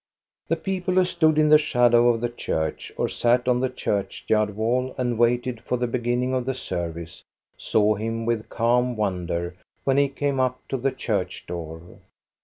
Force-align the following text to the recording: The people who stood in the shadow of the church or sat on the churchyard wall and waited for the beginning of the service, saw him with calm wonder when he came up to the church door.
The 0.47 0.55
people 0.55 0.95
who 0.95 1.05
stood 1.05 1.37
in 1.37 1.49
the 1.49 1.59
shadow 1.59 2.09
of 2.09 2.21
the 2.21 2.29
church 2.29 2.91
or 2.97 3.07
sat 3.07 3.47
on 3.47 3.59
the 3.59 3.69
churchyard 3.69 4.55
wall 4.55 4.95
and 4.97 5.15
waited 5.19 5.61
for 5.61 5.77
the 5.77 5.85
beginning 5.85 6.33
of 6.33 6.43
the 6.43 6.55
service, 6.55 7.23
saw 7.55 7.93
him 7.93 8.25
with 8.25 8.49
calm 8.49 8.95
wonder 8.97 9.53
when 9.83 9.97
he 9.97 10.09
came 10.09 10.39
up 10.39 10.59
to 10.69 10.77
the 10.77 10.89
church 10.91 11.45
door. 11.45 11.99